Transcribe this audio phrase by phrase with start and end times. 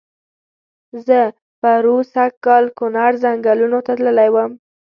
[1.05, 1.19] زه
[1.61, 4.51] پرو سږ کال کونړ ځنګلونو ته تللی وم.